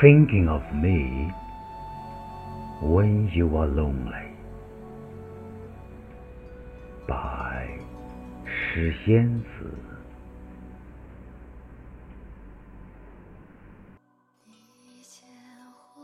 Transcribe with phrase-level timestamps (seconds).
[0.00, 1.32] thinking of me
[2.80, 4.30] when you are lonely.
[7.06, 7.68] 百
[8.46, 9.74] 诗仙子。
[14.46, 15.28] 你见
[15.64, 16.02] 或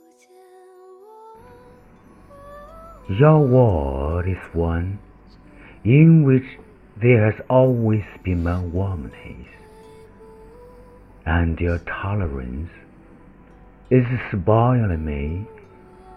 [0.00, 0.30] 不见
[3.08, 3.12] 我。
[3.12, 4.98] Your world is one
[5.84, 6.58] in which
[7.00, 9.48] there has always been my warmness,
[11.27, 12.69] and your tolerance
[13.89, 15.45] is spoiling me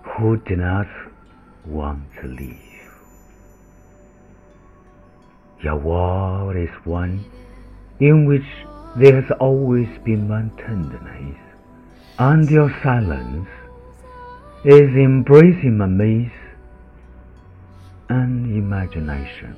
[0.05, 0.87] who do not
[1.67, 2.91] want to leave.
[5.63, 7.25] Your world is one
[7.99, 8.47] in which
[8.97, 11.37] there has always been my tenderness,
[12.21, 13.49] and your silence
[14.65, 16.31] is embracing my maze
[18.09, 19.57] and imagination.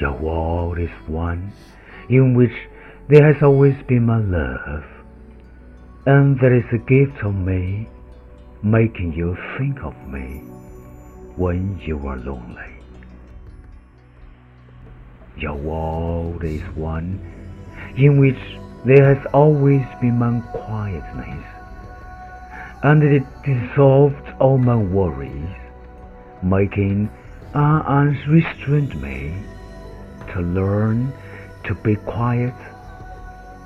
[0.00, 1.52] Your world is one
[2.08, 2.52] in which
[3.08, 4.84] there has always been my love,
[6.06, 7.88] and there is a gift of me
[8.62, 10.38] making you think of me
[11.36, 12.72] when you are lonely.
[15.36, 17.18] Your world is one
[17.96, 18.38] in which
[18.84, 21.44] there has always been my quietness,
[22.84, 25.56] and it dissolved all my worries,
[26.42, 27.10] making
[27.54, 29.34] an unrestrained me
[30.32, 31.12] to learn
[31.64, 32.54] to be quiet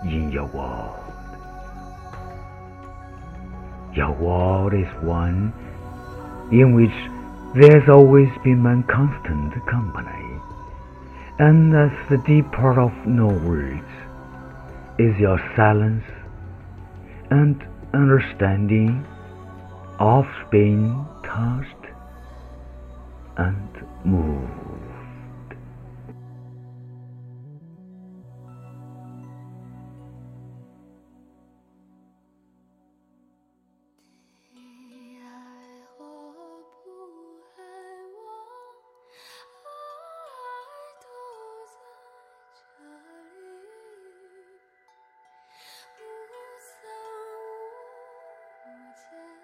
[0.08, 1.00] in your world.
[3.94, 5.52] Your world is one
[6.52, 6.92] in which
[7.54, 10.40] there's always been my constant company,
[11.38, 13.88] and as the deep part of no words
[14.98, 16.04] is your silence
[17.30, 19.06] and understanding
[19.98, 21.86] of being touched
[23.38, 24.35] and moved.
[48.96, 49.35] 着。